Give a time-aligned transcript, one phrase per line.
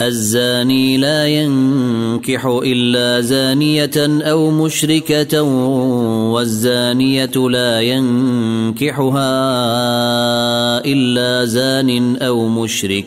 [0.00, 5.42] الزاني لا ينكح إلا زانية أو مشركة
[6.32, 9.24] والزانية لا ينكحها
[10.84, 13.06] إلا زان أو مشرك.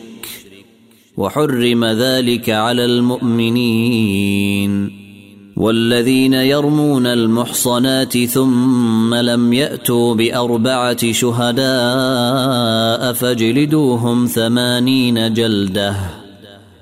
[1.16, 4.90] وحرم ذلك على المؤمنين.
[5.56, 16.17] والذين يرمون المحصنات ثم لم يأتوا بأربعة شهداء فاجلدوهم ثمانين جلدة.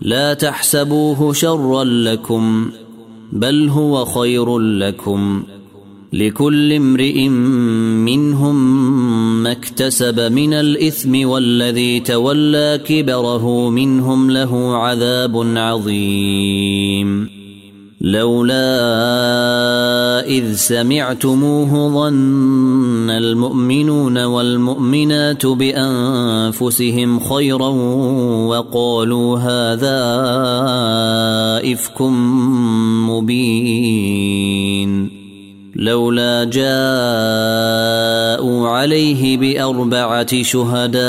[0.00, 2.70] لا تحسبوه شرا لكم
[3.32, 5.42] بل هو خير لكم.
[6.12, 7.28] لكل امرئ
[8.08, 8.56] منهم
[9.42, 16.57] ما اكتسب من الإثم والذي تولى كبره منهم له عذاب عظيم.
[18.00, 18.60] لولا
[20.26, 27.68] إذ سمعتموه ظن المؤمنون والمؤمنات بأنفسهم خيرا
[28.48, 29.98] وقالوا هذا
[31.72, 32.00] إفك
[33.10, 35.10] مبين.
[35.76, 36.68] لولا جاءوا
[38.68, 41.08] عليه بأربعة شهداء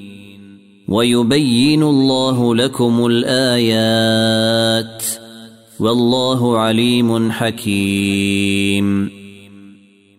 [0.91, 5.03] ويبين الله لكم الآيات
[5.79, 9.11] والله عليم حكيم.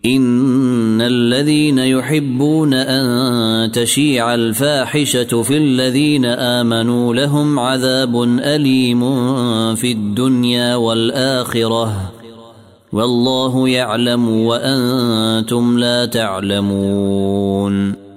[0.04, 9.00] إن الذين يحبون أن تشيع الفاحشة في الذين آمنوا لهم عذاب أليم
[9.74, 12.12] في الدنيا والآخرة.
[12.92, 18.11] والله يعلم وأنتم لا تعلمون.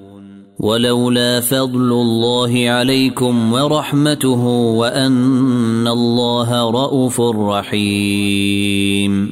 [0.59, 9.31] ولولا فضل الله عليكم ورحمته وأن الله رءوف رحيم.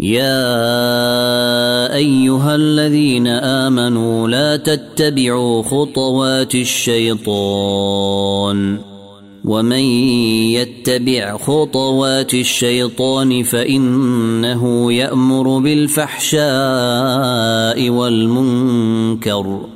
[0.00, 0.54] يا
[1.94, 8.78] أيها الذين آمنوا لا تتبعوا خطوات الشيطان.
[9.44, 9.82] ومن
[10.52, 16.40] يتبع خطوات الشيطان فإنه يأمر بالفحشاء
[17.90, 19.75] والمنكر.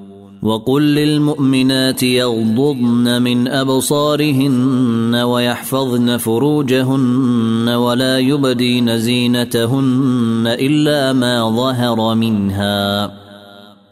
[0.41, 13.11] وقل للمؤمنات يغضضن من أبصارهن ويحفظن فروجهن ولا يبدين زينتهن إلا ما ظهر منها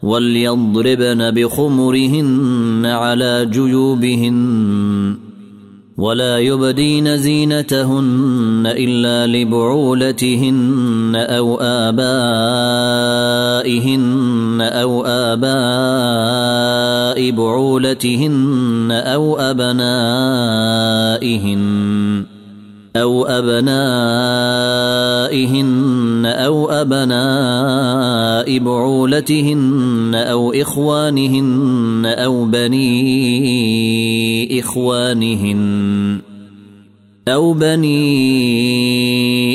[0.02, 5.16] وليضربن بخمرهن على جيوبهن
[5.96, 13.10] ولا يبدين زينتهن إلا لبعولتهن أو آبائهن
[14.60, 16.40] أو آباء
[17.30, 20.80] بعولتهن أو أبنائهن
[22.96, 23.70] أو أبنائهن
[26.26, 33.80] أو أبناء بعولتهن أو إخوانهن أو بني
[34.60, 36.20] إخوانهن
[37.28, 39.19] أو بني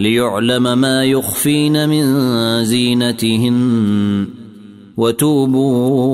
[0.00, 2.04] ليعلم ما يخفين من
[2.64, 4.26] زينتهن.
[4.96, 6.04] وتوبوا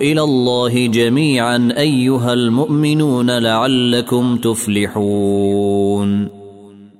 [0.00, 6.28] إلى الله جميعا أيها المؤمنون لعلكم تفلحون.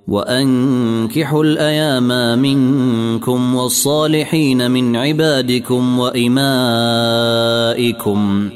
[0.08, 8.50] وأنكحوا الأيام منكم والصالحين من عبادكم وإمائكم.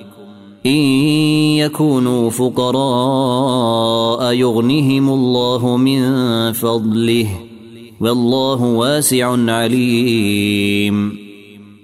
[0.66, 0.80] إن
[1.56, 6.02] يكونوا فقراء يغنهم الله من
[6.52, 7.28] فضله
[8.00, 11.12] والله واسع عليم.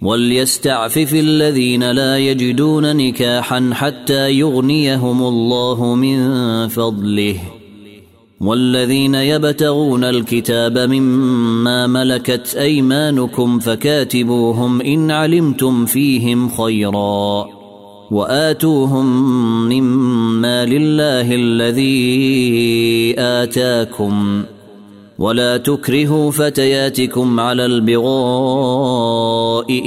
[0.02, 6.18] وليستعفف الذين لا يجدون نكاحا حتى يغنيهم الله من
[6.68, 7.36] فضله.
[8.40, 17.55] والذين يبتغون الكتاب مما ملكت أيمانكم فكاتبوهم إن علمتم فيهم خيرا.
[18.10, 19.06] وآتوهم
[19.68, 24.42] مما لله الذي آتاكم
[25.18, 28.06] ولا تكرهوا فتياتكم على البغاء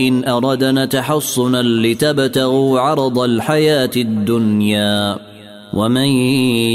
[0.08, 5.18] إن أردنا تحصنا لتبتغوا عرض الحياة الدنيا
[5.74, 6.08] ومن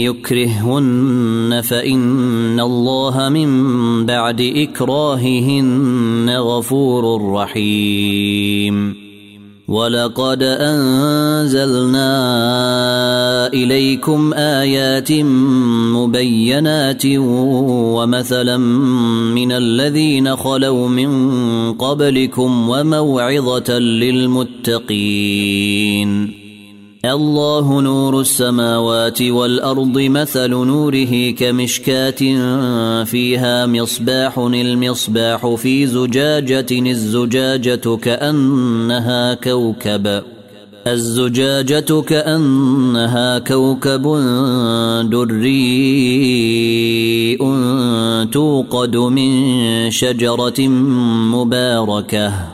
[0.06, 9.03] يكرههن فإن الله من بعد إكراههن غفور رحيم
[9.68, 12.06] ولقد انزلنا
[13.46, 15.12] اليكم ايات
[15.92, 17.02] مبينات
[17.96, 18.56] ومثلا
[19.36, 25.24] من الذين خلوا من قبلكم وموعظه للمتقين
[27.04, 32.20] الله نور السماوات والأرض مثل نوره كمشكاة
[33.04, 40.22] فيها مصباح المصباح في زجاجة الزجاجة كأنها كوكب.
[40.86, 44.02] الزجاجة كأنها كوكب
[45.10, 45.74] دري
[48.32, 50.68] توقد من شجرة
[51.34, 52.53] مباركة.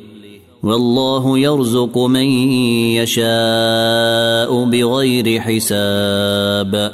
[0.63, 2.25] والله يرزق من
[3.01, 6.91] يشاء بغير حساب.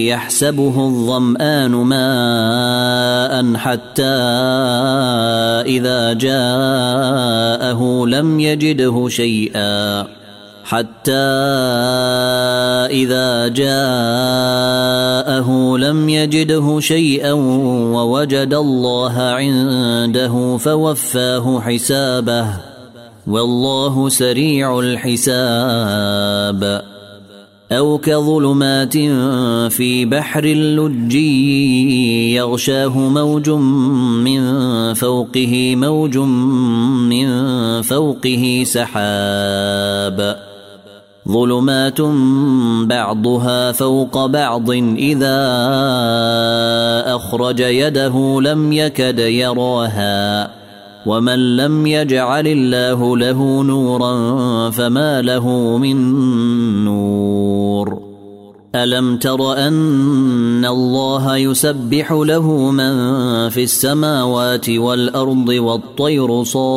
[0.08, 4.04] يحسبه الظمآن ماء حتى
[5.66, 10.23] إذا جاءه لم يجده شيئا.
[10.64, 11.12] حتى
[12.92, 13.78] إذا جاءه
[15.78, 17.32] لم يجده شيئا
[17.94, 22.48] ووجد الله عنده فوفاه حسابه.
[23.28, 26.14] والله سريع الحساب.
[27.72, 28.98] أو كظلمات
[29.74, 37.28] في بحر لجي يغشاه موج من فوقه موج من
[37.82, 40.43] فوقه سحاب.
[41.28, 42.02] ظلمات
[42.88, 44.72] بعضها فوق بعض.
[44.98, 45.38] إذا
[47.16, 50.52] أخرج يده لم يكد يراها.
[51.06, 55.96] ومن لم يجعل الله له نورا فما له من
[56.86, 57.13] نور.
[58.76, 62.94] ألم تر أن الله يسبح له من
[63.50, 66.74] في السماوات والأرض والطير صافات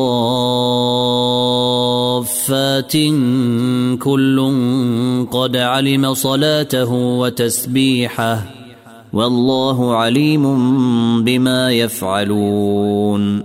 [3.98, 4.52] كل
[5.30, 8.42] قد علم صلاته وتسبيحه
[9.12, 10.44] والله عليم
[11.24, 13.42] بما يفعلون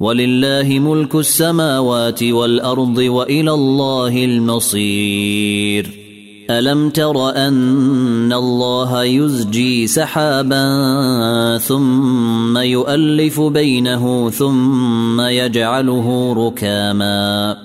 [0.00, 6.05] ولله ملك السماوات والأرض وإلى الله المصير
[6.50, 17.56] ألم تر أن الله يزجي سحابا ثم يؤلف بينه ثم يجعله ركاما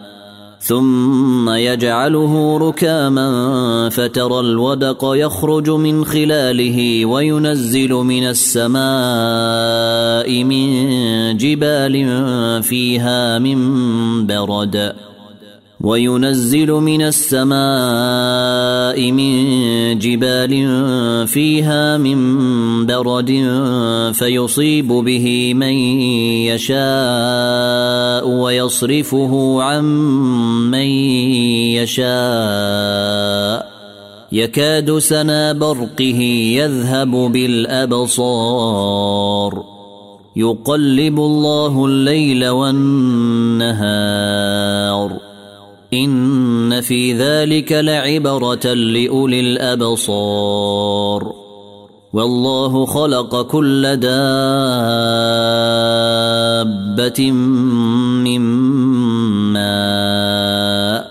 [0.60, 8.84] ثم يجعله ركاما فترى الودق يخرج من خلاله وينزل من السماء
[10.44, 11.94] من جبال
[12.64, 13.58] فيها من
[14.28, 15.11] برد.
[15.84, 20.68] وينزل من السماء من جبال
[21.28, 23.32] فيها من برد
[24.14, 25.74] فيصيب به من
[26.54, 29.84] يشاء ويصرفه عن
[30.72, 30.88] من
[31.82, 33.72] يشاء.
[34.32, 36.22] يكاد سنا برقه
[36.56, 38.72] يذهب بالأبصار.
[40.36, 43.72] يقلب الله الليل والنهار.
[45.94, 51.34] إن في ذلك لعبرة لأولي الأبصار.
[52.14, 54.12] والله خلق كل دابة
[58.22, 58.42] من
[59.54, 61.11] ماء.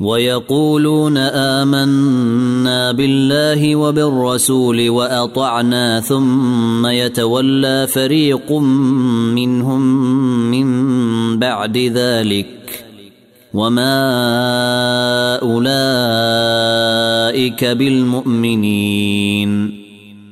[0.00, 8.52] ويقولون آمنا بالله وبالرسول وأطعنا ثم يتولى فريق
[9.32, 9.80] منهم
[10.50, 12.84] من بعد ذلك
[13.54, 13.98] وما
[15.42, 16.44] أولئك
[17.64, 18.98] بالمؤمنين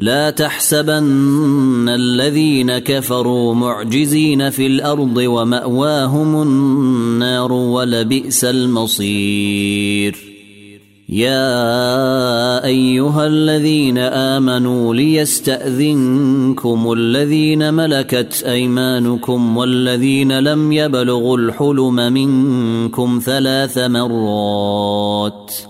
[0.00, 10.16] لا تحسبن الذين كفروا معجزين في الأرض ومأواهم النار ولبئس المصير.
[11.08, 25.69] يا أيها الذين آمنوا ليستأذنكم الذين ملكت أيمانكم والذين لم يبلغوا الحلم منكم ثلاث مرات.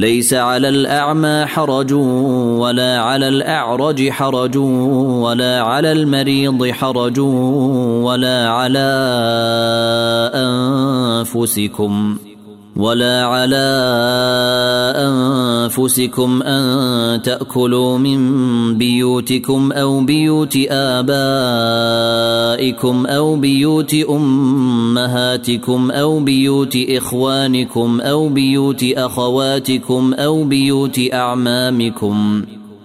[0.00, 8.88] ليس على الأعمى حرج ولا على الأعرج حرج ولا على المريض حرج ولا على
[10.34, 12.18] أنفسكم.
[12.80, 13.66] ولا على
[14.96, 21.06] انفسكم ان تاكلوا من بيوتكم أو بيوت ابائكم
[23.06, 32.42] أو بيوت امهاتكم أو بيوت اخوانكم أو بيوت اخواتكم أو بيوت اعمامكم